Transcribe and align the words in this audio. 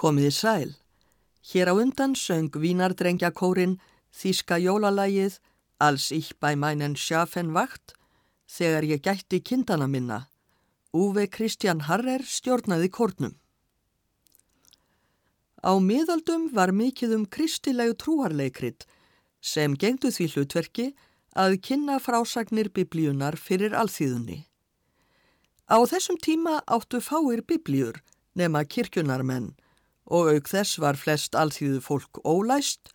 Komiði 0.00 0.30
sæl. 0.32 0.70
Hér 1.44 1.68
á 1.68 1.74
undan 1.76 2.14
söng 2.16 2.48
Vínardrengjakórin 2.56 3.76
Þíska 4.16 4.56
jólalægið 4.56 5.36
Als 5.76 6.08
ich 6.10 6.32
bei 6.40 6.56
meinen 6.56 6.96
Schafen 6.96 7.52
wacht 7.52 7.92
þegar 8.48 8.84
ég 8.88 9.02
gætti 9.04 9.42
kindana 9.44 9.86
minna. 9.86 10.28
Uwe 10.96 11.26
Kristjan 11.28 11.84
Harrer 11.84 12.24
stjórnaði 12.24 12.88
kórnum. 12.88 13.36
Á 15.60 15.76
miðaldum 15.76 16.48
var 16.56 16.72
mikið 16.72 17.16
um 17.18 17.28
kristilegu 17.28 17.92
trúarleikrit 18.00 18.88
sem 19.40 19.76
gengdu 19.76 20.08
því 20.08 20.32
hlutverki 20.32 20.90
að 21.36 21.60
kynna 21.60 22.00
frásagnir 22.00 22.72
biblíunar 22.72 23.36
fyrir 23.36 23.76
alþýðunni. 23.76 24.46
Á 25.68 25.76
þessum 25.84 26.16
tíma 26.16 26.62
áttu 26.64 27.04
fáir 27.04 27.44
biblíur 27.44 28.00
nema 28.32 28.64
kirkjunarmenn 28.64 29.52
og 30.10 30.32
auk 30.34 30.50
þess 30.50 30.80
var 30.82 30.98
flest 30.98 31.38
alþýðu 31.38 31.80
fólk 31.86 32.20
ólæst 32.26 32.90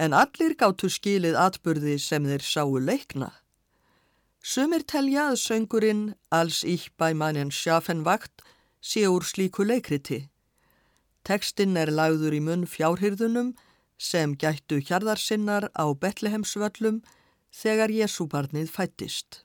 en 0.00 0.16
allir 0.16 0.56
gáttu 0.58 0.90
skilið 0.90 1.38
atburði 1.38 1.96
sem 2.02 2.26
þeir 2.26 2.44
sáu 2.44 2.78
leikna. 2.80 3.30
Sumir 4.42 4.82
telja 4.88 5.28
að 5.30 5.40
söngurinn 5.42 6.04
Als 6.32 6.62
ich 6.64 6.90
bei 6.96 7.12
meinen 7.14 7.50
Schafen 7.52 8.04
wacht 8.06 8.42
sé 8.80 9.04
úr 9.06 9.24
slíku 9.24 9.66
leikriti. 9.68 10.30
Tekstinn 11.24 11.76
er 11.76 11.92
lagður 11.92 12.32
í 12.32 12.40
munn 12.40 12.64
fjárhyrðunum 12.64 13.52
sem 14.00 14.32
gættu 14.40 14.80
hjarðarsinnar 14.80 15.68
á 15.76 15.84
Betlehemsvöllum 15.92 17.02
þegar 17.52 17.92
Jésúbarnið 17.92 18.72
fættist. 18.72 19.44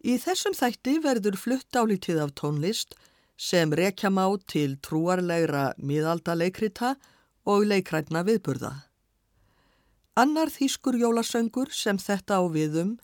Í 0.00 0.16
þessum 0.16 0.56
þætti 0.56 0.96
verður 1.04 1.36
flutt 1.36 1.76
álítið 1.76 2.22
af 2.24 2.32
tónlist 2.40 2.96
sem 3.40 3.72
rekja 3.72 4.10
má 4.12 4.26
til 4.52 4.76
trúarlegra 4.84 5.70
miðaldalegrita 5.80 6.96
og 7.48 7.64
leikrætna 7.70 8.20
viðburða. 8.26 8.72
Annar 10.20 10.50
þýskur 10.52 10.98
jólasöngur 11.00 11.72
sem 11.72 11.96
þetta 11.96 12.36
á 12.36 12.44
viðum 12.52 12.98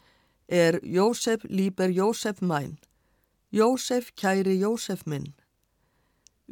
er 0.48 0.76
Jósef 0.84 1.46
líber 1.48 1.88
Jósef 1.88 2.42
mæn, 2.42 2.76
Jósef 3.50 4.12
kæri 4.12 4.58
Jósef 4.60 5.06
minn. 5.06 5.32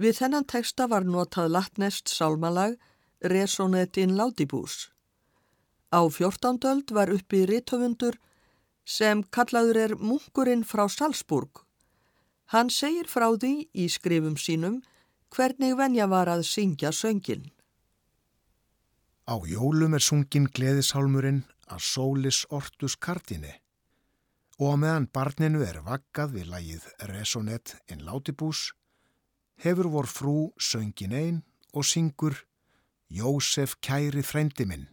Við 0.01 0.23
þennan 0.23 0.49
teksta 0.49 0.89
var 0.89 1.05
notað 1.05 1.53
latnest 1.53 2.09
sálmalag 2.09 2.79
Resonet 3.21 3.99
in 4.01 4.17
Laudibus. 4.17 4.89
Á 5.93 6.01
fjórtándöld 6.09 6.91
var 6.91 7.13
uppi 7.13 7.45
rítöfundur 7.47 8.17
sem 8.85 9.23
kallaður 9.29 9.77
er 9.85 9.95
munkurinn 10.01 10.65
frá 10.65 10.89
Salzburg. 10.89 11.64
Hann 12.53 12.71
segir 12.71 13.09
frá 13.09 13.31
því 13.33 13.69
í 13.73 13.89
skrifum 13.89 14.37
sínum 14.37 14.83
hvernig 15.35 15.77
venja 15.79 16.07
var 16.07 16.29
að 16.29 16.45
syngja 16.49 16.93
söngin. 16.93 17.51
Á 19.25 19.41
jólum 19.49 19.97
er 19.97 20.05
sungin 20.05 20.51
gleðisálmurinn 20.53 21.45
að 21.73 21.85
sólis 21.89 22.45
ortus 22.53 22.97
kardini 23.01 23.55
og 24.61 24.77
meðan 24.79 25.09
barninu 25.11 25.65
er 25.67 25.81
vaggað 25.83 26.37
við 26.37 26.51
lagið 26.53 26.85
Resonet 27.11 27.75
in 27.91 28.05
Laudibus 28.07 28.71
hefur 29.65 29.89
vor 29.91 30.07
frú 30.07 30.37
söngin 30.61 31.17
einn 31.17 31.41
og 31.73 31.87
syngur 31.89 32.37
Jósef 33.15 33.77
kæri 33.81 34.23
frendi 34.23 34.65
minn. 34.67 34.89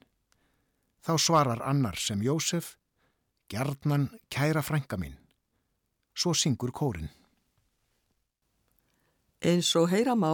Þá 1.01 1.17
svarar 1.17 1.61
annar 1.65 1.97
sem 1.97 2.21
Jósef, 2.21 2.75
gerðnan 3.49 4.09
kæra 4.29 4.61
frænka 4.61 4.97
mín. 4.97 5.17
Svo 6.13 6.33
syngur 6.37 6.71
kórin. 6.71 7.09
Eins 9.41 9.75
og 9.75 9.89
heyra 9.89 10.13
má 10.13 10.31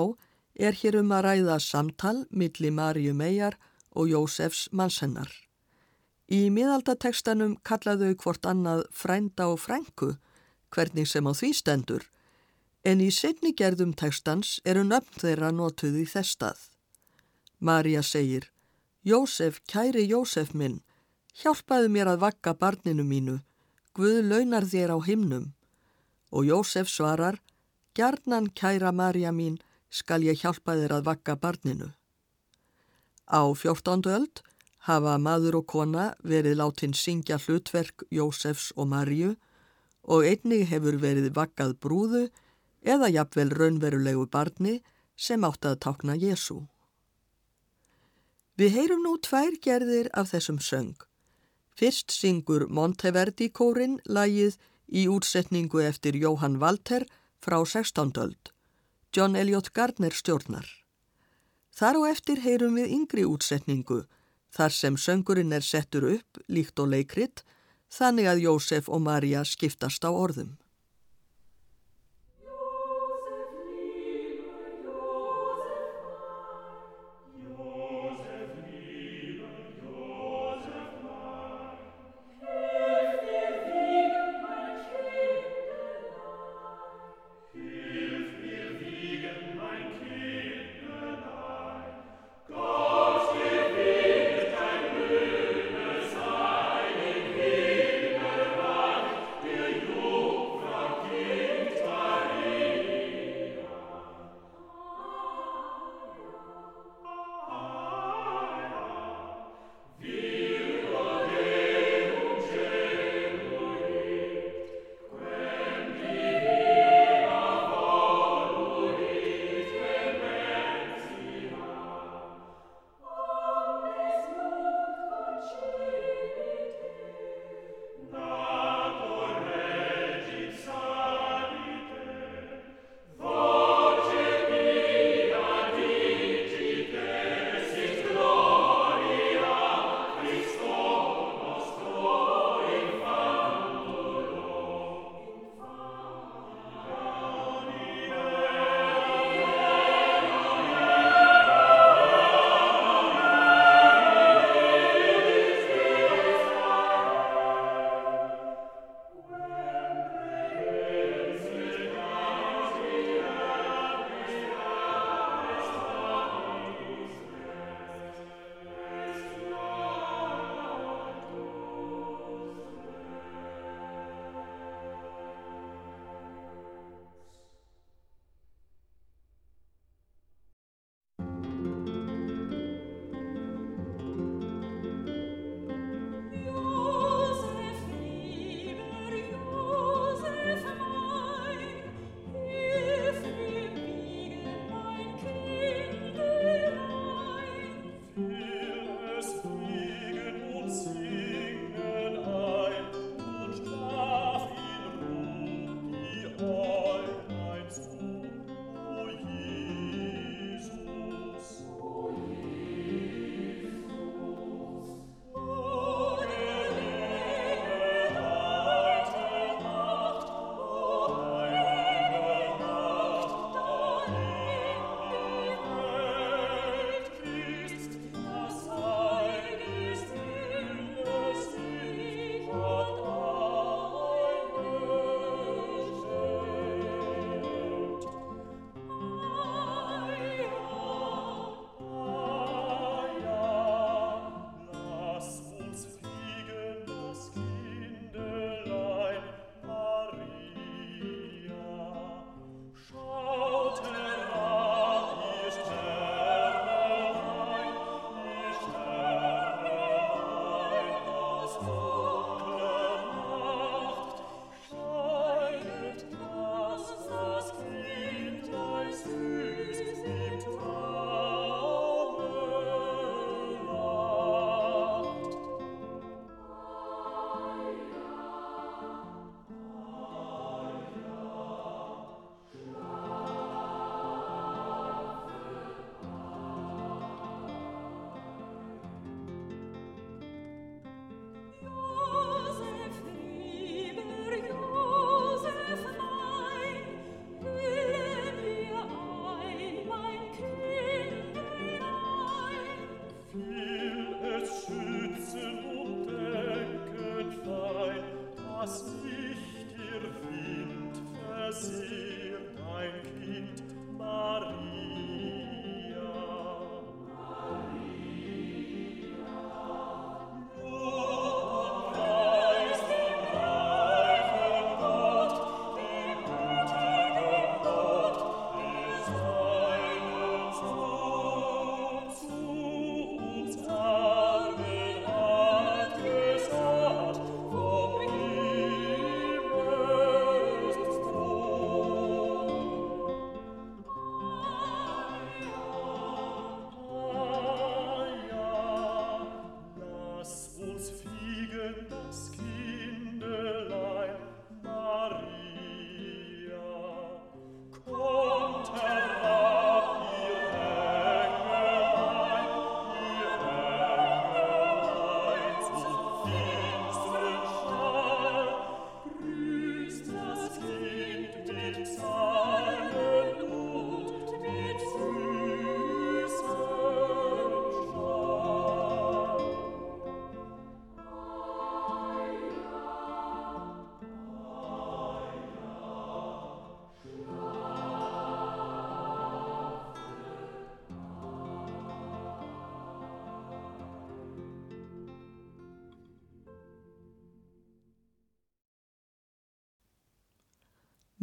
er 0.56 0.76
hér 0.76 1.00
um 1.00 1.12
að 1.16 1.24
ræða 1.28 1.58
samtal 1.64 2.26
milli 2.30 2.72
Maríu 2.72 3.14
Megar 3.16 3.56
og 3.92 4.10
Jósefs 4.12 4.68
mannshennar. 4.72 5.30
Í 6.28 6.50
miðaldatekstanum 6.52 7.56
kallaðu 7.64 8.12
hvort 8.20 8.44
annað 8.46 8.84
frænda 8.92 9.48
og 9.48 9.62
frænku, 9.64 10.18
hvernig 10.76 11.08
sem 11.08 11.24
á 11.24 11.32
því 11.32 11.52
stendur, 11.56 12.04
en 12.84 13.00
í 13.00 13.08
setni 13.12 13.54
gerðum 13.56 13.94
tekstans 13.96 14.58
eru 14.66 14.84
nöfn 14.84 15.22
þeirra 15.24 15.54
notuð 15.56 16.02
í 16.04 16.06
þess 16.06 16.36
stað. 16.36 16.60
Maríja 17.64 18.04
segir, 18.04 18.52
Jósef, 19.08 19.62
kæri 19.72 20.04
Jósef 20.04 20.52
minn, 20.52 20.82
hjálpaðu 21.40 21.88
mér 21.96 22.12
að 22.12 22.26
vakka 22.26 22.54
barninu 22.54 23.08
mínu, 23.08 23.40
Guð 23.98 24.20
launar 24.30 24.68
þér 24.68 24.92
á 24.94 24.98
himnum. 25.02 25.54
Og 26.30 26.46
Jósef 26.46 26.92
svarar, 26.92 27.40
Gjarnan 27.98 28.52
kæra 28.54 28.92
Marja 28.94 29.32
mín, 29.34 29.58
skal 29.90 30.22
ég 30.22 30.38
hjálpa 30.38 30.76
þér 30.78 31.00
að 31.00 31.08
vakka 31.08 31.34
barninu. 31.42 31.88
Á 33.26 33.42
fjórtándu 33.58 34.12
öld 34.14 34.44
hafa 34.86 35.18
maður 35.18 35.62
og 35.62 35.66
kona 35.74 36.04
verið 36.22 36.60
látin 36.62 36.94
syngja 36.94 37.40
hlutverk 37.42 38.06
Jósefs 38.14 38.70
og 38.78 38.92
Marju 38.94 39.34
og 40.06 40.30
einnig 40.30 40.68
hefur 40.70 41.00
verið 41.02 41.34
vakkað 41.36 41.74
brúðu 41.82 42.24
eða 42.86 43.10
jafnvel 43.12 43.50
raunverulegu 43.58 44.30
barni 44.32 44.78
sem 45.18 45.44
átt 45.44 45.66
að 45.66 45.82
tákna 45.88 46.16
Jésu. 46.16 46.62
Við 48.58 48.74
heyrum 48.78 49.04
nú 49.04 49.18
tvær 49.18 49.58
gerðir 49.62 50.08
af 50.14 50.32
þessum 50.32 50.62
söng. 50.62 50.96
Fyrst 51.78 52.14
syngur 52.14 52.70
Monteverdi 52.70 53.50
kórin 53.50 54.00
lagið 54.06 54.58
í 54.88 55.10
útsetningu 55.10 55.82
eftir 55.84 56.16
Jóhann 56.16 56.62
Walter 56.62 57.06
frá 57.44 57.58
16. 57.66 58.12
öld. 58.18 58.52
John 59.14 59.36
Elliot 59.36 59.72
Gardner 59.74 60.12
stjórnar. 60.12 60.68
Þar 61.78 62.00
og 62.02 62.08
eftir 62.10 62.42
heyrum 62.42 62.78
við 62.80 62.94
yngri 62.96 63.26
útsetningu 63.26 64.04
þar 64.58 64.74
sem 64.74 64.98
söngurinn 64.98 65.54
er 65.54 65.66
settur 65.66 66.08
upp 66.10 66.40
líkt 66.50 66.80
og 66.82 66.90
leikrit 66.94 67.44
þannig 67.94 68.30
að 68.32 68.44
Jósef 68.48 68.90
og 68.90 69.04
Marja 69.06 69.44
skiptast 69.46 70.04
á 70.04 70.12
orðum. 70.12 70.58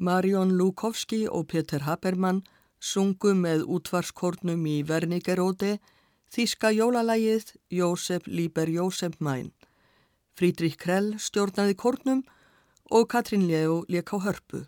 Marjón 0.04 0.50
Lukovski 0.58 1.25
og 1.28 1.46
Peter 1.49 1.80
Habermann 1.87 2.42
sungu 2.80 3.30
með 3.38 3.62
útvarskórnum 3.76 4.66
í 4.68 4.82
Vernigeróti 4.84 5.78
þíska 6.34 6.73
jólalægið 6.76 7.54
Jósef 7.73 8.26
Líber 8.28 8.68
Jósef 8.68 9.16
Mæn. 9.25 9.49
Frídrik 10.37 10.76
Krell 10.82 11.14
stjórnaði 11.16 11.78
kórnum 11.80 12.20
og 12.90 13.08
Katrín 13.14 13.46
Leo 13.49 13.80
lék 13.88 14.12
á 14.12 14.20
hörpu. 14.20 14.66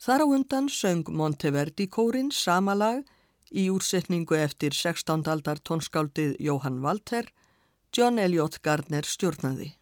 Þar 0.00 0.24
á 0.24 0.26
undan 0.38 0.72
söng 0.72 1.04
Monteverdi 1.12 1.90
kórin 1.92 2.32
sama 2.32 2.74
lag 2.74 3.04
í 3.52 3.68
úrsetningu 3.68 4.38
eftir 4.40 4.72
16. 4.72 5.26
aldar 5.28 5.60
tónskáldið 5.60 6.38
Jóhann 6.40 6.80
Walter, 6.80 7.28
John 7.92 8.18
Elliot 8.18 8.62
Gardner 8.62 9.04
stjórnaði. 9.04 9.74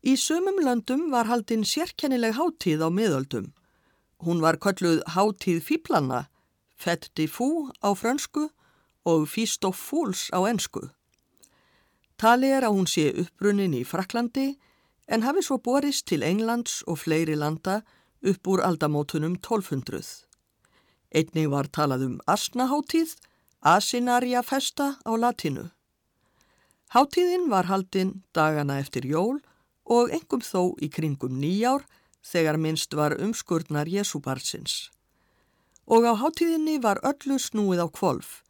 Í 0.00 0.16
sömum 0.16 0.62
löndum 0.64 1.10
var 1.12 1.28
haldinn 1.28 1.64
sérkennileg 1.64 2.32
hátíð 2.38 2.80
á 2.80 2.88
miðöldum. 2.88 3.52
Hún 4.24 4.40
var 4.40 4.56
kölluð 4.56 5.02
hátíð 5.12 5.60
fýblanna, 5.60 6.28
fett 6.76 7.10
di 7.16 7.26
fú 7.28 7.68
á 7.84 7.92
frönsku 7.92 8.48
og 9.04 9.28
físt 9.28 9.64
of 9.64 9.76
fúls 9.76 10.28
á 10.32 10.40
ensku. 10.48 10.88
Tali 12.16 12.48
er 12.52 12.64
að 12.64 12.76
hún 12.76 12.88
sé 12.88 13.10
uppbrunnin 13.12 13.76
í 13.76 13.84
Fraklandi 13.84 14.56
en 15.08 15.24
hafi 15.24 15.44
svo 15.44 15.58
borist 15.58 16.06
til 16.08 16.24
Englands 16.24 16.80
og 16.86 17.00
fleiri 17.04 17.36
landa 17.36 17.82
upp 18.24 18.48
úr 18.48 18.64
aldamótunum 18.64 19.36
1200. 19.36 20.24
Einnig 21.12 21.48
var 21.50 21.68
talað 21.68 22.06
um 22.06 22.16
asnaháttíð, 22.26 23.16
asinaria 23.60 24.42
festa 24.42 24.96
á 25.04 25.12
latinu. 25.12 25.68
Háttíðin 26.94 27.48
var 27.50 27.68
haldinn 27.68 28.22
dagana 28.34 28.78
eftir 28.80 29.04
jól 29.04 29.40
og 29.90 30.12
engum 30.14 30.42
þó 30.44 30.76
í 30.78 30.88
kringum 30.94 31.40
nýjár 31.42 31.82
þegar 32.22 32.58
minnst 32.62 32.94
var 32.94 33.16
umskurnar 33.18 33.90
Jésúbarsins. 33.90 34.90
Og 35.90 36.06
á 36.06 36.14
hátíðinni 36.14 36.78
var 36.82 37.02
öllu 37.02 37.40
snúið 37.42 37.82
á 37.82 37.88
kvolf. 37.90 38.42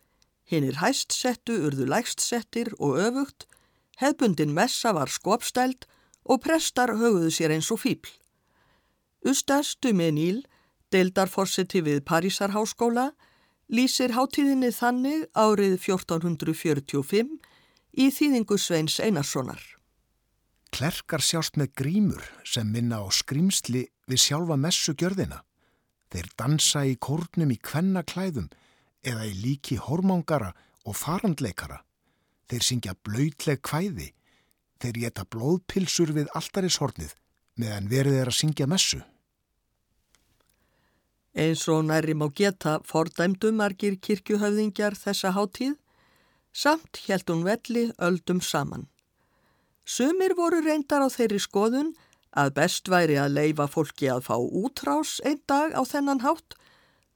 Hinnir 0.44 0.80
hæst 0.82 1.14
settu 1.16 1.56
urðu 1.66 1.86
lægst 1.88 2.20
settir 2.20 2.74
og 2.78 2.98
öfugt, 3.00 3.46
hefbundin 4.02 4.52
messa 4.52 4.92
var 4.92 5.08
skopstæld 5.08 5.86
og 6.24 6.42
prestar 6.44 6.92
höguðu 6.92 7.30
sér 7.32 7.54
eins 7.54 7.70
og 7.72 7.80
fíbl. 7.80 8.10
Ustas 9.24 9.76
Dumenil, 9.80 10.44
deildarforsiti 10.92 11.80
við 11.86 12.02
Parísarháskóla, 12.04 13.12
lýsir 13.70 14.16
hátíðinni 14.16 14.72
þannig 14.74 15.28
árið 15.38 15.78
1445 15.78 17.36
í 17.96 18.08
þýðingu 18.10 18.58
Sveins 18.58 18.98
Einarssonar. 19.00 19.79
Klerkar 20.70 21.22
sjást 21.22 21.58
með 21.58 21.72
grímur 21.80 22.24
sem 22.46 22.68
minna 22.70 23.02
á 23.02 23.06
skrimsli 23.10 23.88
við 24.08 24.22
sjálfa 24.24 24.56
messugjörðina. 24.56 25.42
Þeir 26.10 26.28
dansa 26.38 26.84
í 26.86 26.96
kórnum 26.98 27.52
í 27.54 27.58
kvennaklæðum 27.58 28.48
eða 29.06 29.26
í 29.26 29.34
líki 29.42 29.78
hormongara 29.78 30.52
og 30.86 30.96
farandleikara. 30.96 31.82
Þeir 32.50 32.66
syngja 32.66 32.96
blöytleg 33.06 33.62
kvæði. 33.62 34.10
Þeir 34.80 35.00
geta 35.04 35.26
blóðpilsur 35.28 36.14
við 36.16 36.30
alltarishornið 36.34 37.14
meðan 37.60 37.90
verið 37.90 38.20
er 38.22 38.30
að 38.30 38.38
syngja 38.40 38.66
messu. 38.70 39.00
Eins 41.36 41.66
og 41.70 41.84
næri 41.86 42.16
má 42.18 42.26
geta 42.34 42.80
fordæmdumargir 42.88 44.00
kirkjuhöfðingjar 44.02 44.96
þessa 44.98 45.30
háttíð, 45.36 45.76
samt 46.50 47.04
held 47.06 47.30
hún 47.30 47.44
velli 47.46 47.84
öldum 48.02 48.40
saman. 48.42 48.88
Sumir 49.90 50.36
voru 50.38 50.60
reyndar 50.62 51.02
á 51.02 51.08
þeirri 51.10 51.40
skoðun 51.42 51.88
að 52.38 52.52
best 52.58 52.88
væri 52.92 53.16
að 53.18 53.32
leifa 53.38 53.66
fólki 53.66 54.06
að 54.12 54.22
fá 54.28 54.36
útrás 54.38 55.16
einn 55.26 55.40
dag 55.50 55.74
á 55.74 55.82
þennan 55.82 56.22
hátt, 56.22 56.54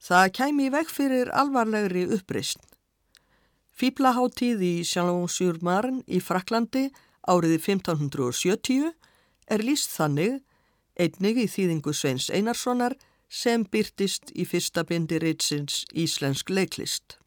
það 0.03 0.33
kæmi 0.39 0.67
vekk 0.73 0.91
fyrir 0.91 1.31
alvarlegri 1.31 2.03
upprist. 2.17 2.59
Fýblaháttíð 3.79 4.65
í 4.67 4.73
Chalon-sur-Marne 4.91 6.03
í 6.07 6.19
Fraklandi 6.19 6.89
árið 7.23 7.55
1570 7.61 8.91
er 9.47 9.63
líst 9.63 9.95
þannig, 9.95 10.41
einnig 10.99 11.41
í 11.45 11.47
þýðingu 11.55 11.95
Sveins 11.95 12.27
Einarssonar, 12.27 12.99
sem 13.31 13.63
byrtist 13.63 14.35
í 14.35 14.43
fyrsta 14.47 14.83
bindi 14.83 15.17
reytsins 15.23 15.83
Íslensk 15.95 16.51
leiklist. 16.51 17.17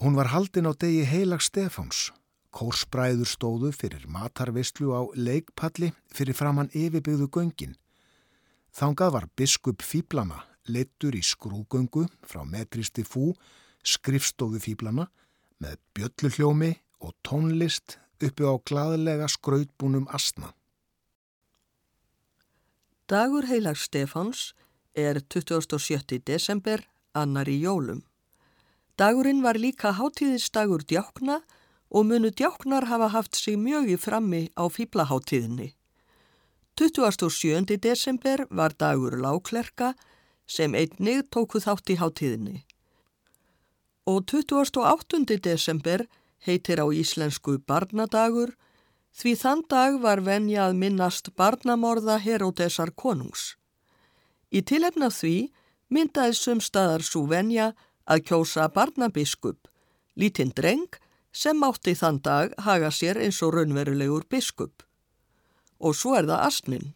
Hún 0.00 0.16
var 0.16 0.32
haldin 0.36 0.68
á 0.68 0.72
degi 0.76 1.04
heilag 1.08 1.40
Stefáns 1.44 2.10
Kórsbræður 2.50 3.28
stóðu 3.30 3.70
fyrir 3.74 4.08
matarvistlu 4.10 4.90
á 4.90 5.06
leikpalli 5.14 5.92
fyrir 6.10 6.34
framann 6.34 6.70
yfirbyggðu 6.74 7.28
göngin. 7.30 7.76
Þangað 8.74 9.14
var 9.14 9.26
biskup 9.38 9.84
Fýblana 9.86 10.42
leittur 10.70 11.14
í 11.14 11.22
skrúgöngu 11.22 12.06
frá 12.26 12.42
metristi 12.46 13.04
fú, 13.06 13.32
skrifstóðu 13.86 14.60
Fýblana 14.62 15.06
með 15.62 15.78
bjölluhljómi 15.94 16.72
og 17.06 17.14
tónlist 17.26 17.98
uppi 18.20 18.46
á 18.46 18.54
glaðlega 18.66 19.30
skrautbúnum 19.30 20.10
asna. 20.10 20.52
Dagur 23.10 23.46
heilag 23.50 23.78
Stefáns 23.78 24.52
er 24.94 25.22
27. 25.22 26.18
desember 26.26 26.82
annar 27.14 27.48
í 27.50 27.60
jólum. 27.62 28.04
Dagurinn 28.98 29.42
var 29.42 29.58
líka 29.58 29.94
hátíðistagur 29.96 30.82
djákna 30.84 31.40
og 31.40 31.59
munu 32.06 32.30
djáknar 32.30 32.86
hafa 32.86 33.08
haft 33.10 33.34
sig 33.34 33.56
mjög 33.58 33.90
í 33.90 33.96
frammi 33.98 34.42
á 34.54 34.70
fýblaháttíðinni. 34.70 35.74
27. 36.78 37.76
desember 37.82 38.46
var 38.50 38.72
dagur 38.78 39.18
láklerka 39.18 39.94
sem 40.46 40.74
einnig 40.74 41.26
tóku 41.34 41.58
þátt 41.58 41.90
í 41.90 41.98
háttíðinni. 41.98 42.62
Og 44.06 44.22
28. 44.30 45.38
desember 45.42 46.06
heitir 46.46 46.78
á 46.78 46.86
íslensku 46.94 47.58
barnadagur 47.58 48.54
því 49.10 49.34
þann 49.42 49.66
dag 49.68 49.98
var 50.00 50.22
venja 50.22 50.68
að 50.68 50.78
minnast 50.78 51.34
barnamorða 51.36 52.20
Heródesar 52.22 52.94
konungs. 52.94 53.56
Í 54.54 54.62
tilefna 54.62 55.10
því 55.10 55.50
myndaði 55.90 56.38
sumstaðar 56.38 57.02
svo 57.02 57.26
venja 57.26 57.72
að 58.06 58.24
kjósa 58.30 58.70
barnabiskup, 58.72 59.68
lítinn 60.14 60.54
dreng 60.54 60.88
sem 61.32 61.62
átti 61.62 61.94
þann 61.94 62.20
dag 62.24 62.54
haga 62.66 62.90
sér 62.90 63.20
eins 63.20 63.40
og 63.46 63.54
raunverulegur 63.54 64.26
biskup. 64.30 64.82
Og 65.80 65.94
svo 65.96 66.16
er 66.18 66.26
það 66.28 66.46
astnin. 66.46 66.88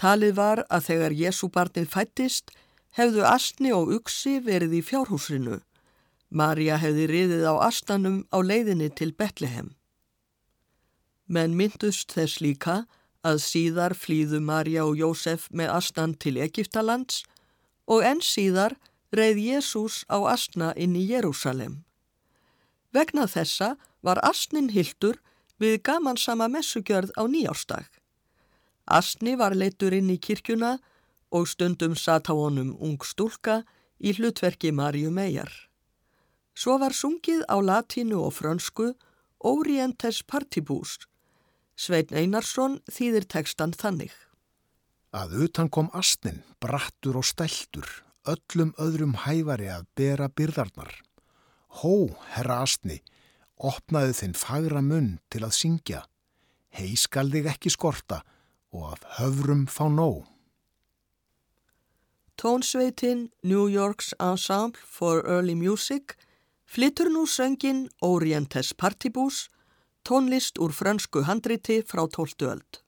Talið 0.00 0.34
var 0.38 0.64
að 0.68 0.86
þegar 0.88 1.18
Jésúbarnið 1.18 1.90
fættist 1.92 2.50
hefðu 2.98 3.26
astni 3.28 3.72
og 3.72 3.92
uksi 3.98 4.38
verið 4.42 4.78
í 4.80 4.82
fjárhúsinu. 4.84 5.60
Marja 6.32 6.78
hefði 6.80 7.06
riðið 7.10 7.44
á 7.46 7.54
astanum 7.68 8.24
á 8.32 8.40
leiðinni 8.40 8.88
til 8.90 9.12
Betlehem. 9.12 9.74
Menn 11.28 11.56
myndust 11.56 12.12
þess 12.16 12.40
líka 12.40 12.82
að 13.22 13.38
síðar 13.44 13.94
flýðu 13.94 14.40
Marja 14.42 14.86
og 14.88 14.98
Jósef 14.98 15.46
með 15.52 15.76
astan 15.76 16.16
til 16.16 16.38
Egiptalands 16.42 17.22
og 17.86 18.02
enn 18.04 18.24
síðar 18.24 18.74
reið 19.12 19.38
Jésús 19.52 20.02
á 20.08 20.18
astna 20.32 20.72
inn 20.74 20.96
í 20.96 21.04
Jérúsalem. 21.12 21.84
Vegna 22.92 23.26
þessa 23.26 23.76
var 24.04 24.20
Astnin 24.22 24.70
Hildur 24.72 25.18
við 25.62 25.80
gamansama 25.86 26.48
messugjörð 26.52 27.12
á 27.16 27.22
nýjárstag. 27.24 27.88
Astni 28.86 29.36
var 29.38 29.54
leitur 29.56 29.94
inn 29.96 30.10
í 30.10 30.18
kirkjuna 30.18 30.76
og 31.32 31.48
stundum 31.48 31.94
satt 31.96 32.28
á 32.28 32.34
honum 32.36 32.74
ung 32.76 32.98
stúlka 33.00 33.62
í 34.02 34.12
hlutverki 34.16 34.72
Marju 34.74 35.10
Mejar. 35.14 35.52
Svo 36.52 36.76
var 36.82 36.92
sungið 36.92 37.46
á 37.48 37.56
latínu 37.62 38.18
og 38.20 38.34
frönsku 38.36 38.92
Orientes 39.40 40.20
Partibus. 40.22 40.98
Svein 41.76 42.12
Einarsson 42.12 42.80
þýðir 42.92 43.24
tekstan 43.24 43.72
þannig. 43.72 44.12
Að 45.12 45.46
utan 45.46 45.70
kom 45.72 45.88
astnin, 45.96 46.42
brattur 46.60 47.18
og 47.20 47.24
stæltur, 47.24 47.88
öllum 48.28 48.74
öðrum 48.80 49.16
hæfari 49.24 49.70
að 49.72 49.88
bera 49.96 50.28
byrðarnar. 50.28 50.92
Hó, 51.80 52.12
herra 52.34 52.60
astni, 52.66 52.98
opnaði 53.56 54.16
þinn 54.18 54.36
fagra 54.36 54.82
munn 54.84 55.14
til 55.32 55.44
að 55.46 55.56
syngja. 55.56 56.02
Hei 56.72 56.92
skal 56.96 57.32
þig 57.32 57.48
ekki 57.54 57.72
skorta 57.72 58.22
og 58.72 58.92
af 58.92 59.06
höfrum 59.18 59.66
fá 59.68 59.86
nóg. 59.88 60.24
Tónsveitin 62.40 63.30
New 63.42 63.68
York's 63.68 64.12
Ensemble 64.18 64.80
for 64.84 65.22
Early 65.28 65.54
Music 65.54 66.16
flytur 66.66 67.12
nú 67.12 67.26
söngin 67.28 67.88
Orientes 68.00 68.72
Partibus, 68.72 69.48
tónlist 70.02 70.58
úr 70.58 70.72
fransku 70.72 71.22
handriti 71.28 71.82
frá 71.84 72.08
12. 72.08 72.82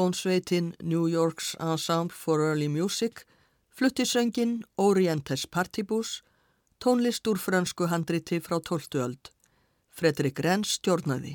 Tónsveitin 0.00 0.74
New 0.82 1.08
York's 1.08 1.54
Ensemble 1.60 2.14
for 2.16 2.40
Early 2.40 2.68
Music 2.68 3.26
flutti 3.68 4.04
söngin 4.04 4.62
Orientes 4.76 5.46
Partibus, 5.46 6.22
tónlist 6.78 7.26
úr 7.28 7.36
fransku 7.36 7.84
handriti 7.86 8.38
frá 8.40 8.56
12. 8.60 8.96
öld. 8.96 9.28
Fredrik 9.90 10.40
Renz 10.40 10.78
stjórnaði. 10.78 11.34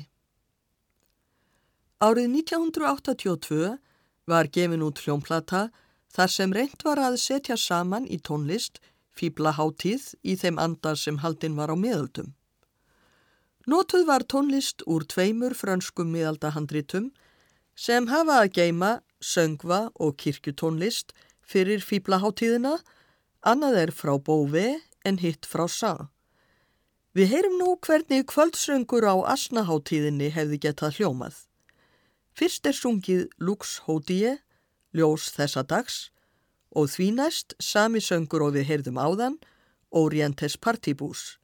Árið 2.02 2.26
1982 2.40 3.76
var 4.26 4.50
gefin 4.50 4.82
út 4.82 4.98
hljómplata 5.04 5.68
þar 6.16 6.32
sem 6.34 6.54
reynd 6.58 6.82
var 6.82 6.98
að 6.98 7.20
setja 7.22 7.54
saman 7.56 8.08
í 8.10 8.18
tónlist 8.18 8.80
fýbla 9.14 9.52
hátíð 9.60 10.08
í 10.26 10.34
þeim 10.34 10.58
andar 10.58 10.98
sem 10.98 11.22
haldinn 11.22 11.54
var 11.54 11.70
á 11.70 11.76
miðaldum. 11.78 12.34
Nótuð 13.70 14.08
var 14.10 14.26
tónlist 14.26 14.82
úr 14.90 15.06
tveimur 15.06 15.54
franskum 15.54 16.10
miðaldahandritum 16.10 17.12
sem 17.76 18.08
hafa 18.08 18.40
að 18.42 18.52
geima 18.56 18.92
söngva 19.20 19.90
og 20.00 20.16
kirkjutónlist 20.20 21.12
fyrir 21.46 21.84
fýblaháttíðina, 21.84 22.78
annað 23.46 23.80
er 23.84 23.92
frá 23.94 24.16
bófi 24.18 24.68
en 25.04 25.20
hitt 25.22 25.46
frá 25.46 25.66
sá. 25.70 26.08
Við 27.16 27.30
heyrum 27.32 27.54
nú 27.60 27.76
hvernig 27.80 28.26
kvöldsöngur 28.28 29.06
á 29.08 29.16
asnaháttíðinni 29.32 30.32
hefði 30.34 30.58
getað 30.66 30.98
hljómað. 30.98 31.36
Fyrst 32.36 32.66
er 32.68 32.76
sungið 32.76 33.22
Lux 33.40 33.78
Hóttíi, 33.86 34.34
ljós 34.92 35.30
þessa 35.32 35.62
dags, 35.64 36.10
og 36.76 36.90
því 36.92 37.08
næst 37.16 37.54
sami 37.62 38.02
söngur 38.04 38.44
og 38.44 38.56
við 38.58 38.68
heyrðum 38.68 39.00
áðan, 39.00 39.38
Orientes 39.88 40.58
Partibus. 40.60 41.38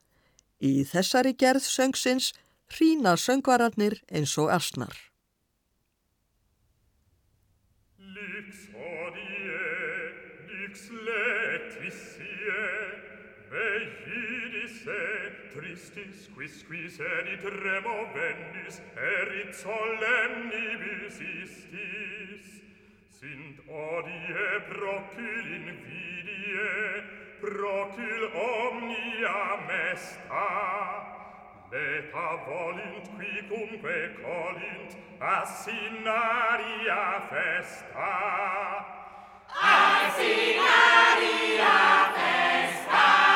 Í 0.60 0.84
þessari 0.84 1.32
gerð 1.32 1.64
söngsins 1.64 2.34
hrína 2.68 3.16
söngvararnir 3.16 4.02
eins 4.12 4.36
og 4.36 4.52
asnar. 4.52 5.11
Nix 10.72 10.88
letisie, 10.88 12.64
Vegidisse, 13.50 15.02
tristis 15.52 16.30
quis 16.34 16.62
quis 16.64 16.96
erit 16.98 17.44
removendis, 17.44 18.80
erit 18.96 19.52
solemnibus 19.52 21.18
istis. 21.20 22.46
Sint 23.18 23.60
odie 23.68 24.48
procul 24.70 25.52
invidie, 25.58 27.04
procul 27.44 28.24
omnia 28.32 29.44
mesta. 29.68 30.48
Leta 31.70 32.30
volint 32.48 33.12
quicumque 33.20 34.00
colint, 34.24 34.96
assinaria 35.20 37.04
festa. 37.28 39.01
Assinaria 39.54 41.14
festa 42.14 43.31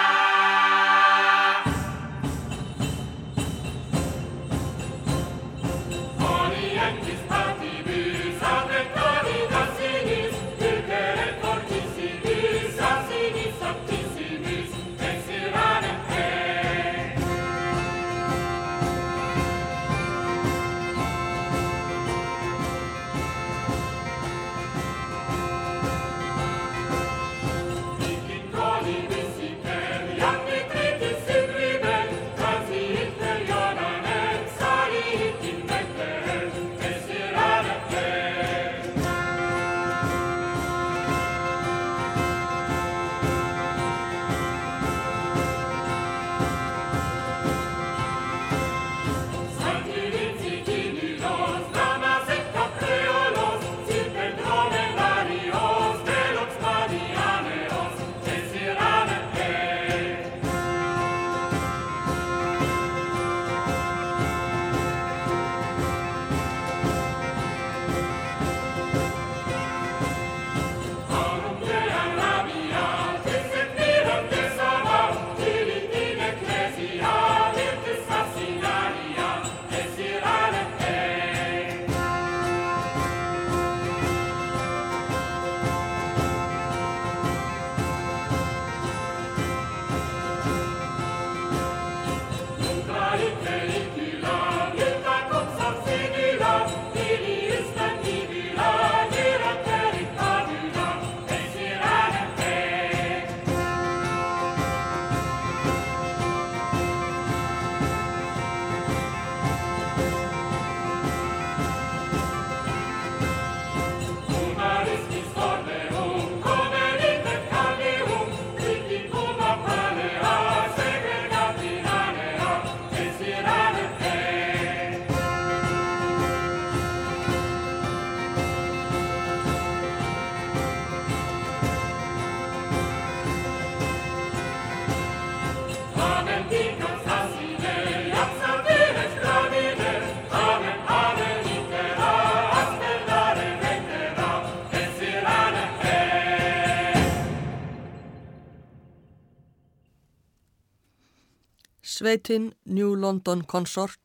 Sveitin, 152.07 152.53
New 152.65 152.95
London 152.95 153.43
Consort, 153.45 153.99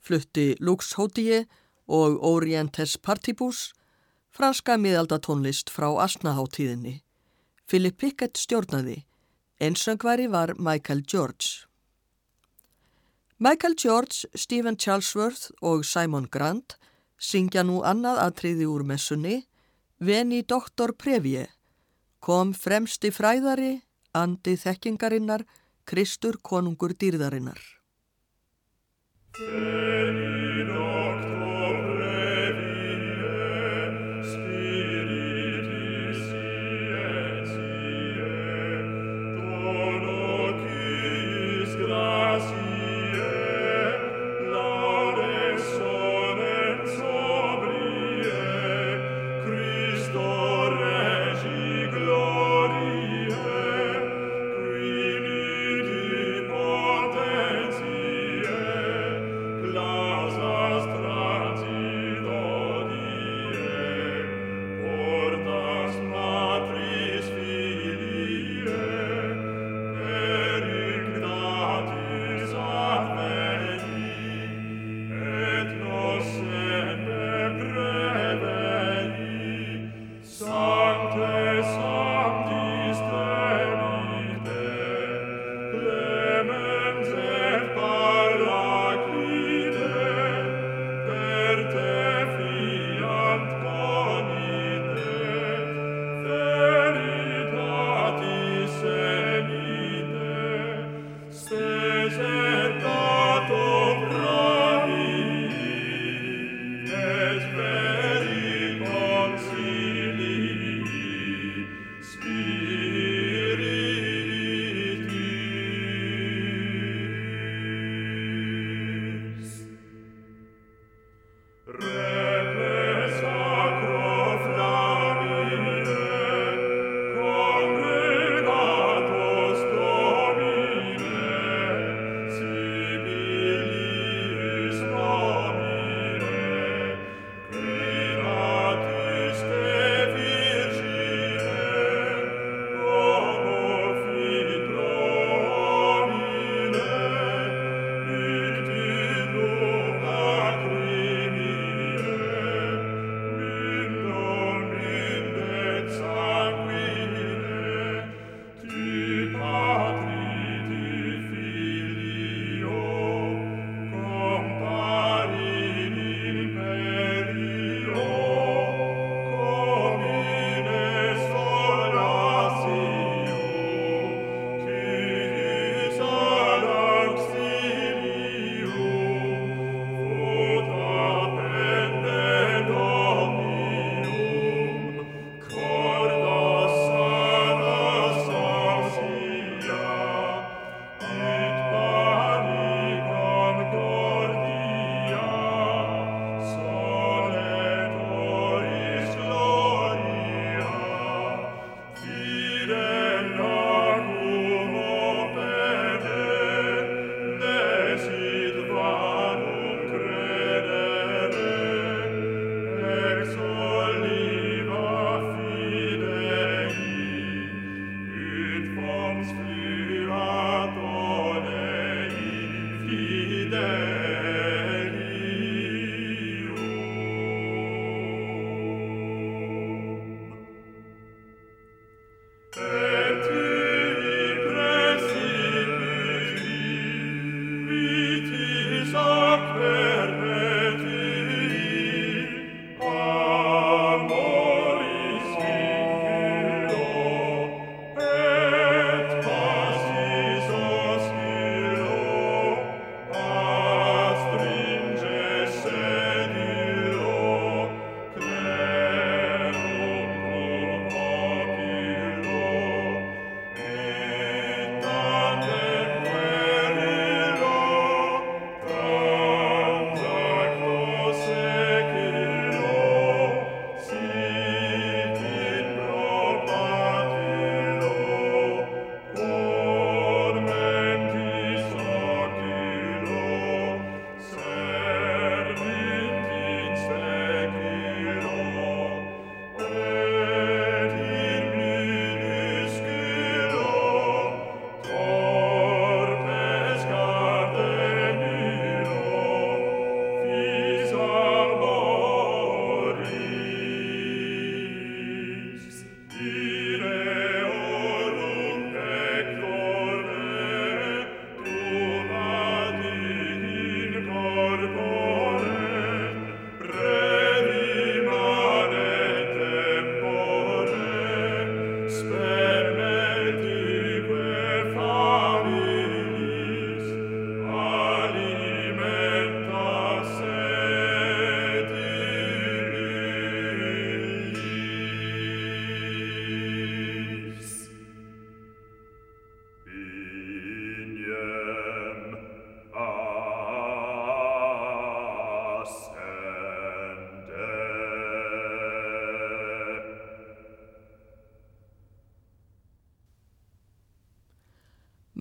flutti 0.00 0.56
Lux 0.58 0.94
Hottie 0.96 1.42
og 1.86 2.16
Orientes 2.24 2.96
Partibus, 2.96 3.74
franska 4.32 4.78
miðaldatónlist 4.80 5.68
frá 5.68 5.90
Asnaháttíðinni. 6.00 7.02
Philip 7.68 7.98
Pickett 8.00 8.40
stjórnaði, 8.40 9.02
einsöngvari 9.60 10.30
var 10.32 10.54
Michael 10.56 11.04
George. 11.04 11.68
Michael 13.36 13.76
George, 13.76 14.24
Stephen 14.34 14.80
Charlesworth 14.80 15.52
og 15.60 15.84
Simon 15.84 16.30
Grant 16.32 16.78
syngja 17.20 17.68
nú 17.68 17.82
annað 17.84 18.24
aðtriði 18.30 18.64
úr 18.64 18.88
messunni, 18.88 19.42
Veni 20.00 20.40
Doktor 20.40 20.96
Previe, 20.96 21.50
kom 22.18 22.56
fremsti 22.56 23.12
fræðari, 23.12 23.82
andi 24.16 24.56
þekkingarinnar, 24.56 25.44
Kristur 25.84 26.38
konungur 26.42 26.94
dýrðarinnar. 26.94 27.60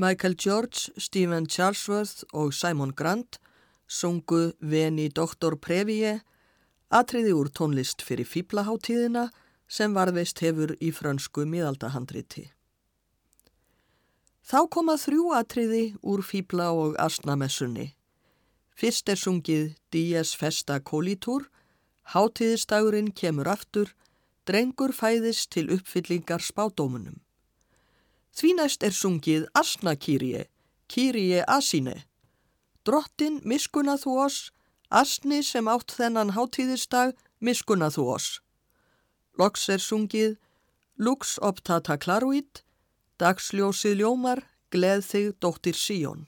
Michael 0.01 0.33
George, 0.33 0.89
Stephen 0.97 1.45
Charlesworth 1.45 2.23
og 2.33 2.53
Simon 2.53 2.89
Grant 2.89 3.37
sungu 3.87 4.51
Veni 4.59 5.09
Dr. 5.13 5.53
Previe, 5.61 6.15
atriði 6.89 7.35
úr 7.37 7.51
tónlist 7.53 8.01
fyrir 8.01 8.25
fýblaháttíðina 8.25 9.27
sem 9.69 9.93
varðveist 9.93 10.41
hefur 10.41 10.73
í 10.81 10.89
frönsku 10.89 11.45
miðaldahandriti. 11.45 12.47
Þá 14.41 14.59
koma 14.73 14.97
þrjú 14.97 15.29
atriði 15.37 15.85
úr 16.01 16.25
fýbla 16.25 16.71
og 16.73 16.97
asnamessunni. 16.97 17.91
Fyrst 18.73 19.11
er 19.13 19.21
sungið 19.21 19.75
Dies 19.93 20.33
Festa 20.33 20.81
Colitur, 20.81 21.45
háttíðistagurinn 22.15 23.13
kemur 23.13 23.53
aftur, 23.53 23.93
drengur 24.49 24.97
fæðist 24.97 25.53
til 25.53 25.69
uppfyllingar 25.69 26.41
spádómunum. 26.41 27.21
Því 28.31 28.53
næst 28.57 28.83
er 28.83 28.95
sungið 28.95 29.47
Asna 29.57 29.95
Kyrie, 29.95 30.45
Kyrie 30.87 31.43
Asine. 31.47 32.03
Drottin 32.85 33.41
miskunna 33.43 33.97
þú 33.99 34.17
oss, 34.25 34.51
Asni 34.89 35.41
sem 35.43 35.67
átt 35.71 35.93
þennan 35.95 36.33
háttíðistag 36.35 37.13
miskunna 37.39 37.91
þú 37.91 38.07
oss. 38.15 38.29
Loks 39.39 39.67
er 39.69 39.79
sungið 39.83 40.37
Lux 40.97 41.37
optata 41.41 41.97
claruit, 41.97 42.63
dagsljósið 43.19 44.01
ljómar, 44.01 44.43
gleð 44.71 45.05
þig 45.07 45.31
dóttir 45.41 45.77
Síón. 45.77 46.27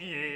Yeah. 0.00 0.35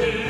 Deus. 0.00 0.29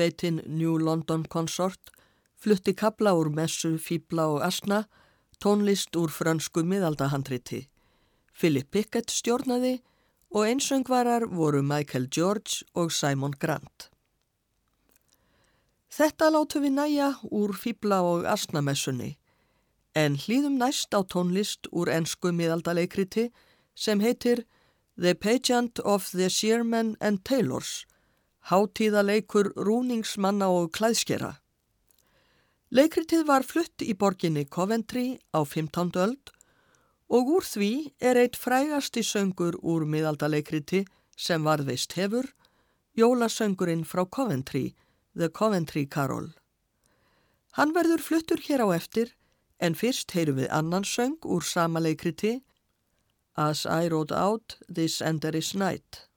Sveitin 0.00 0.40
New 0.46 0.78
London 0.78 1.24
Consort, 1.28 1.90
flutti 2.36 2.72
kabla 2.72 3.12
úr 3.12 3.28
messu, 3.28 3.76
fýbla 3.76 4.30
og 4.32 4.40
asna, 4.42 4.86
tónlist 5.44 5.96
úr 5.96 6.08
frönsku 6.08 6.64
miðaldahandriti. 6.64 7.66
Philip 8.32 8.70
Pickett 8.70 9.12
stjórnaði 9.12 9.82
og 10.32 10.46
einsöngvarar 10.46 11.26
voru 11.28 11.60
Michael 11.62 12.08
George 12.08 12.64
og 12.74 12.92
Simon 12.92 13.34
Grant. 13.36 13.90
Þetta 15.92 16.30
látu 16.32 16.62
við 16.64 16.78
næja 16.78 17.10
úr 17.28 17.52
fýbla 17.52 18.00
og 18.00 18.24
asnamessunni, 18.24 19.18
en 19.92 20.16
hlýðum 20.16 20.56
næst 20.56 20.96
á 20.96 21.04
tónlist 21.04 21.68
úr 21.72 21.92
ensku 21.92 22.32
miðaldaleikriti 22.32 23.28
sem 23.74 24.00
heitir 24.00 24.46
The 24.96 25.14
Pageant 25.14 25.80
of 25.84 26.08
the 26.12 26.30
Shearmen 26.30 26.96
and 27.00 27.24
Tailors, 27.24 27.84
hátíðaleikur 28.48 29.52
rúningsmanna 29.56 30.48
og 30.48 30.72
klæðskera. 30.76 31.36
Leikritið 32.70 33.26
var 33.26 33.42
flutt 33.42 33.82
í 33.82 33.94
borginni 33.98 34.46
Coventry 34.46 35.18
á 35.34 35.42
15. 35.42 35.90
öld 35.98 36.30
og 37.10 37.32
úr 37.36 37.44
því 37.44 37.72
er 37.98 38.16
eitt 38.20 38.38
frægasti 38.38 39.02
söngur 39.02 39.58
úr 39.58 39.84
miðaldalekriti 39.84 40.84
sem 41.18 41.42
varðveist 41.44 41.96
hefur, 41.98 42.28
jólasöngurinn 42.96 43.82
frá 43.84 44.04
Coventry, 44.06 44.74
The 45.18 45.28
Coventry 45.28 45.86
Carol. 45.86 46.30
Hann 47.58 47.74
verður 47.74 48.02
fluttur 48.06 48.38
hér 48.46 48.62
á 48.62 48.68
eftir 48.78 49.16
en 49.58 49.74
fyrst 49.74 50.14
heyrum 50.14 50.38
við 50.38 50.52
annan 50.54 50.86
söng 50.86 51.18
úr 51.26 51.42
sama 51.44 51.82
leikriti, 51.82 52.40
As 53.36 53.66
I 53.66 53.88
Rode 53.88 54.14
Out 54.14 54.58
This 54.68 55.00
Enderis 55.00 55.54
Night. 55.54 56.09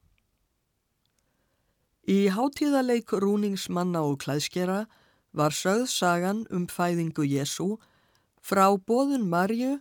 Í 2.04 2.28
hátíðaleik 2.28 3.14
rúningsmanna 3.16 4.02
og 4.04 4.18
klæðskera 4.26 4.84
var 5.32 5.56
sögð 5.56 5.88
sagan 5.88 6.42
um 6.52 6.66
fæðingu 6.68 7.24
Jésu 7.24 7.78
frá 8.44 8.76
bóðun 8.76 9.30
Marju 9.32 9.78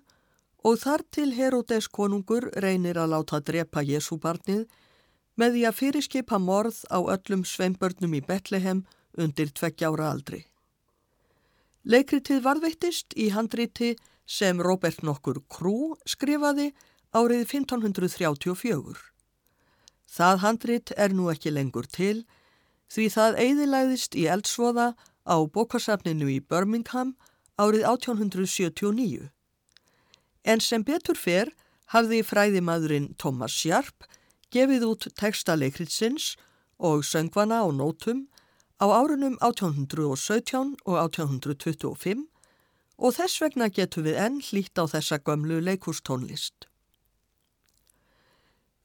og 0.63 0.79
þar 0.79 1.03
til 1.11 1.33
Herodes 1.35 1.89
konungur 1.91 2.47
reynir 2.63 3.01
að 3.03 3.17
láta 3.17 3.43
drepa 3.43 3.83
Jésu 3.83 4.21
barnið 4.23 4.69
með 5.35 5.57
því 5.57 5.67
að 5.67 5.79
fyrirskipa 5.81 6.39
morð 6.39 6.85
á 6.95 7.03
öllum 7.03 7.43
sveimbörnum 7.43 8.15
í 8.15 8.23
Betlehem 8.23 8.85
undir 9.19 9.51
tveggjára 9.51 10.13
aldri. 10.15 10.45
Leikritið 11.83 12.45
varðveittist 12.45 13.17
í 13.19 13.33
handriti 13.35 13.97
sem 14.23 14.63
Robert 14.63 15.03
nokkur 15.03 15.43
Krú 15.51 15.97
skrifaði 16.07 16.71
árið 17.11 17.49
1534. 17.51 19.12
Það 20.13 20.41
handrit 20.45 20.93
er 21.01 21.15
nú 21.17 21.31
ekki 21.33 21.53
lengur 21.55 21.87
til 21.89 22.25
því 22.93 23.09
það 23.15 23.39
eiðilæðist 23.45 24.17
í 24.21 24.27
eldsvoða 24.29 24.93
á 25.25 25.37
bókasafninu 25.49 26.29
í 26.29 26.41
Birmingham 26.45 27.15
árið 27.57 27.87
1879. 27.89 29.31
En 30.45 30.61
sem 30.61 30.85
betur 30.85 31.17
fer 31.17 31.53
hafði 31.95 32.21
fræðimadurinn 32.27 33.13
Thomas 33.17 33.55
Sharp 33.57 34.05
gefið 34.53 34.85
út 34.91 35.09
textaleikriðsins 35.17 36.35
og 36.77 37.07
söngvana 37.09 37.63
á 37.65 37.69
nótum 37.73 38.27
á 38.83 38.87
árunum 38.93 39.39
1817 39.41 40.77
og 40.85 40.99
1825 40.99 42.27
og 42.99 43.17
þess 43.17 43.41
vegna 43.41 43.71
getum 43.73 44.05
við 44.09 44.21
enn 44.27 44.43
hlýtt 44.45 44.77
á 44.77 44.85
þessa 44.91 45.19
gömlu 45.23 45.63
leikústónlist. 45.65 46.69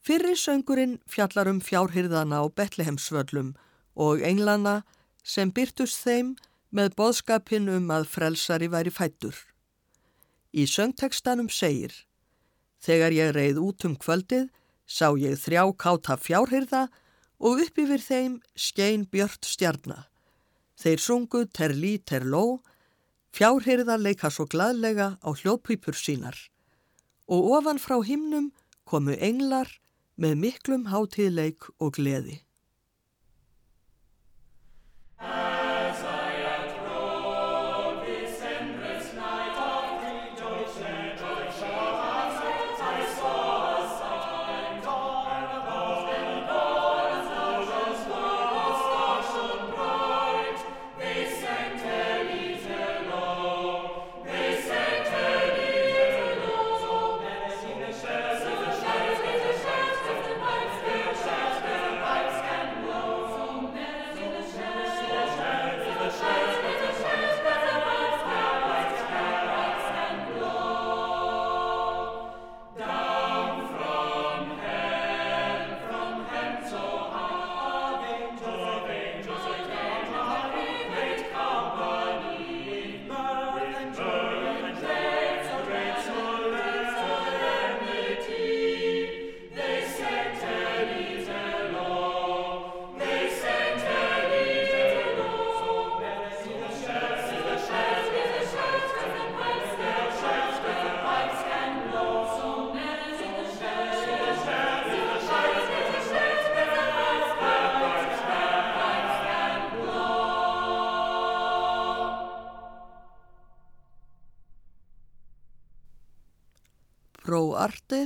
Fyrri 0.08 0.38
söngurinn 0.40 1.02
fjallar 1.04 1.50
um 1.52 1.58
fjárhyrðana 1.60 2.38
á 2.40 2.48
Betlehemsvöllum 2.48 3.50
og 4.00 4.22
englana 4.24 4.86
sem 5.20 5.50
byrtust 5.52 6.00
þeim 6.06 6.30
með 6.72 6.94
boðskapin 6.96 7.66
um 7.68 7.90
að 7.92 8.06
frelsari 8.08 8.70
væri 8.72 8.94
fættur. 8.94 9.36
Í 10.56 10.64
söngtekstanum 10.64 11.50
segir 11.52 11.92
Þegar 12.80 13.16
ég 13.18 13.34
reið 13.36 13.60
út 13.60 13.84
um 13.90 13.98
kvöldið 14.00 14.46
sá 14.88 15.12
ég 15.20 15.36
þrjá 15.42 15.66
káta 15.76 16.16
fjárhyrða 16.16 16.86
og 17.44 17.60
upp 17.66 17.82
yfir 17.84 18.00
þeim 18.06 18.38
skein 18.56 19.04
björt 19.12 19.44
stjarnar. 19.44 20.06
Þeir 20.80 21.04
sungu 21.04 21.42
terlí 21.52 21.98
terló, 22.00 22.62
fjárhyrða 23.36 24.00
leika 24.00 24.32
svo 24.32 24.48
gladlega 24.48 25.18
á 25.20 25.30
hljóðpýpur 25.36 26.00
sínar 26.00 26.40
og 27.28 27.52
ofan 27.60 27.84
frá 27.84 28.00
himnum 28.08 28.54
komu 28.88 29.18
englar 29.20 29.68
með 30.18 30.38
miklum 30.42 30.88
hátíðleik 30.92 31.70
og 31.78 31.96
gleði. 31.98 32.42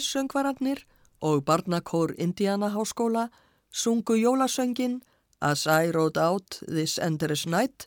Arte 0.02 0.10
söngvararnir 0.10 0.80
og 1.22 1.44
barnakór 1.46 2.16
Indianaháskóla 2.18 3.30
sungu 3.72 4.16
jólasöngin 4.16 5.02
As 5.40 5.68
I 5.68 5.92
Rode 5.92 6.20
Out 6.20 6.64
This 6.68 6.98
Endless 6.98 7.46
Night 7.46 7.86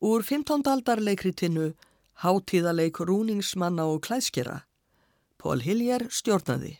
úr 0.00 0.22
15. 0.22 0.62
aldar 0.66 1.00
leikritinu 1.00 1.74
Háttíðaleik 2.22 3.00
rúningsmanna 3.00 3.82
og 3.90 4.06
klæðskera. 4.06 4.60
Pól 5.38 5.58
Hiljer 5.58 6.06
stjórnaði. 6.10 6.78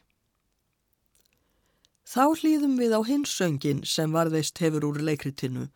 Þá 2.06 2.38
hlýðum 2.38 2.78
við 2.78 2.94
á 2.94 3.02
hins 3.02 3.34
söngin 3.34 3.82
sem 3.84 4.12
varðveist 4.12 4.58
hefur 4.58 4.84
úr 4.84 5.00
leikritinu, 5.02 5.68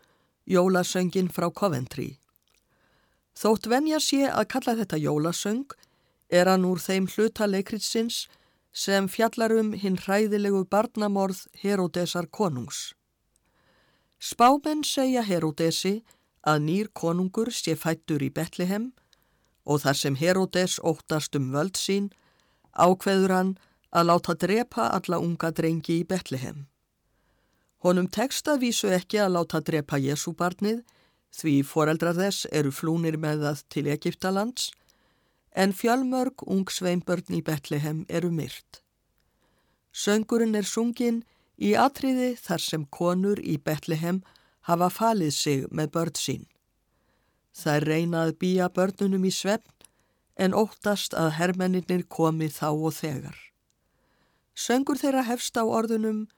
jólasöngin 0.47 1.31
frá 1.31 1.51
Coventry. 1.51 2.19
Þótt 3.35 3.67
venja 3.67 3.99
sé 3.99 4.31
að 4.31 4.47
kalla 4.47 4.77
þetta 4.79 5.03
jólasöng 5.03 5.75
er 6.31 6.47
hann 6.47 6.65
úr 6.65 6.79
þeim 6.79 7.11
hluta 7.11 7.51
leikritsins 7.51 8.29
sem 8.73 9.09
fjallar 9.09 9.53
um 9.61 9.73
hinn 9.77 9.99
hræðilegu 10.01 10.65
barnamorð 10.65 11.45
Herodesar 11.63 12.27
konungs. 12.27 12.93
Spámenn 14.19 14.85
segja 14.85 15.23
Herodesi 15.23 16.01
að 16.47 16.65
nýr 16.67 16.89
konungur 16.95 17.53
sé 17.53 17.77
fættur 17.77 18.23
í 18.23 18.31
Betlehem 18.33 18.93
og 19.65 19.83
þar 19.85 19.99
sem 19.99 20.17
Herodes 20.19 20.79
óttast 20.81 21.37
um 21.39 21.53
völd 21.55 21.79
sín 21.79 22.11
ákveður 22.73 23.35
hann 23.37 23.53
að 23.93 24.09
láta 24.09 24.35
drepa 24.35 24.89
alla 24.97 25.21
unga 25.21 25.53
drengi 25.53 26.01
í 26.01 26.07
Betlehem. 26.09 26.67
Honum 27.83 28.09
teksta 28.09 28.57
vísu 28.63 28.89
ekki 28.95 29.21
að 29.21 29.35
láta 29.37 29.61
drepa 29.61 29.99
Jésúbarnið 30.01 30.83
því 31.37 31.55
foreldrar 31.67 32.17
þess 32.17 32.47
eru 32.53 32.73
flúnir 32.73 33.19
með 33.21 33.45
það 33.47 33.63
til 33.75 33.87
Egiptalands 33.93 34.71
en 35.55 35.73
fjálmörg 35.73 36.45
ung 36.47 36.65
sveinbörn 36.71 37.35
í 37.37 37.43
Betlehem 37.45 38.05
eru 38.09 38.31
myrt. 38.31 38.83
Söngurinn 39.93 40.57
er 40.57 40.69
sungin 40.69 41.23
í 41.61 41.75
atriði 41.77 42.33
þar 42.41 42.65
sem 42.65 42.87
konur 42.99 43.41
í 43.41 43.59
Betlehem 43.59 44.23
hafa 44.69 44.89
falið 44.89 45.35
sig 45.37 45.67
með 45.71 45.93
börn 45.97 46.17
sín. 46.17 46.45
Það 47.53 47.87
reyna 47.89 48.25
að 48.27 48.37
býja 48.41 48.69
börnunum 48.73 49.25
í 49.29 49.33
svefn 49.35 49.89
en 50.41 50.57
óttast 50.57 51.13
að 51.15 51.35
hermenninir 51.37 52.07
komi 52.09 52.49
þá 52.49 52.71
og 52.73 52.95
þegar. 52.97 53.37
Söngur 54.55 55.01
þeirra 55.01 55.27
hefst 55.29 55.57
á 55.61 55.65
orðunum 55.65 56.29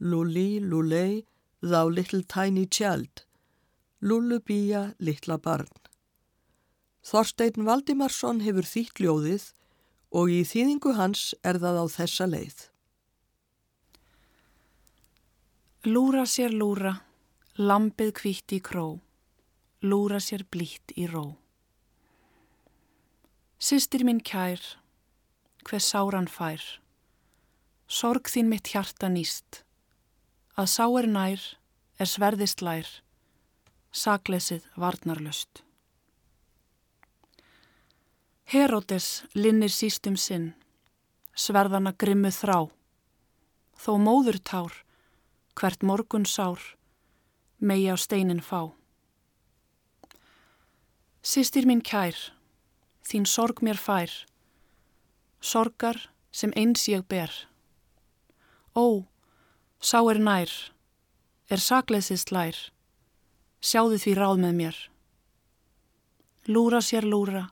Luli, 0.00 0.58
lulei, 0.58 1.24
thou 1.62 1.88
little 1.88 2.22
tiny 2.22 2.66
child, 2.66 3.24
lullubíja, 4.02 4.94
litla 4.98 5.38
barn. 5.38 5.83
Þorstein 7.04 7.66
Valdimarsson 7.66 8.40
hefur 8.44 8.64
þýtt 8.64 9.02
ljóðið 9.04 9.50
og 10.14 10.30
í 10.32 10.40
þýðingu 10.48 10.94
hans 10.96 11.32
er 11.44 11.58
það 11.60 11.80
á 11.82 11.86
þessa 11.92 12.28
leið. 12.30 12.60
Lúra 15.84 16.22
sér 16.24 16.54
lúra, 16.56 16.94
lampið 17.60 18.14
kvítt 18.16 18.54
í 18.56 18.60
kró, 18.64 18.86
lúra 19.84 20.20
sér 20.22 20.46
blítt 20.48 20.94
í 20.96 21.04
ró. 21.10 21.34
Sistir 23.60 24.06
minn 24.08 24.22
kær, 24.24 24.62
hver 25.68 25.84
sáran 25.84 26.30
fær, 26.30 26.64
sorg 27.84 28.32
þín 28.32 28.48
mitt 28.48 28.72
hjarta 28.72 29.12
nýst, 29.12 29.60
að 30.56 30.72
sá 30.72 30.86
er 31.02 31.10
nær, 31.10 31.44
er 32.00 32.08
sverðist 32.08 32.64
lær, 32.64 32.88
sakleysið 33.92 34.64
varnarlust. 34.80 35.63
Herodes 38.44 39.24
linnir 39.32 39.72
sístum 39.72 40.18
sinn, 40.20 40.50
sverðana 41.32 41.94
grimmu 41.96 42.28
þrá, 42.28 42.68
þó 43.80 43.92
móður 43.96 44.36
tár, 44.44 44.74
hvert 45.56 45.80
morgun 45.82 46.26
sár, 46.28 46.60
megi 47.58 47.88
á 47.88 47.96
steinin 47.96 48.42
fá. 48.44 48.68
Sistir 51.24 51.64
mín 51.64 51.80
kær, 51.80 52.12
þín 53.08 53.24
sorg 53.24 53.64
mér 53.64 53.80
fær, 53.80 54.12
sorgar 55.40 56.10
sem 56.28 56.52
eins 56.52 56.84
ég 56.92 57.08
ber. 57.08 57.32
Ó, 58.76 59.08
sá 59.80 60.04
er 60.12 60.20
nær, 60.20 60.52
er 61.48 61.64
sakleisist 61.64 62.28
lær, 62.28 62.60
sjáðu 63.64 63.96
því 64.04 64.16
ráð 64.20 64.44
með 64.44 64.54
mér. 64.60 64.78
Lúra 66.44 66.84
sér 66.84 67.08
lúra, 67.08 67.48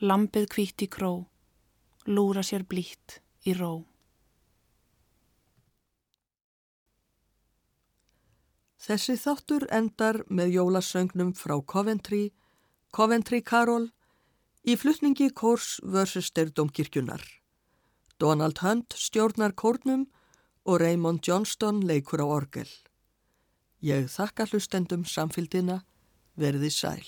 lampið 0.00 0.46
kvítt 0.48 0.82
í 0.84 0.88
kró, 0.88 1.28
lúra 2.08 2.42
sér 2.46 2.64
blítt 2.64 3.20
í 3.44 3.52
ró. 3.56 3.84
Þessi 8.80 9.18
þáttur 9.20 9.66
endar 9.68 10.22
með 10.32 10.54
jólasöngnum 10.56 11.34
frá 11.36 11.58
Coventry, 11.60 12.30
Coventry 12.96 13.42
Carol, 13.44 13.90
í 14.64 14.76
flutningi 14.76 15.28
Kórs 15.36 15.76
vörsester 15.84 16.48
domkirkjunar. 16.48 17.20
Donald 18.20 18.64
Hunt 18.64 18.96
stjórnar 18.96 19.52
kórnum 19.52 20.06
og 20.64 20.80
Raymond 20.80 21.20
Johnston 21.24 21.84
leikur 21.84 22.24
á 22.24 22.26
orgel. 22.28 22.68
Ég 23.80 24.08
þakka 24.12 24.48
hlustendum 24.48 25.04
samfélgina, 25.04 25.82
verði 26.36 26.72
sæl. 26.72 27.04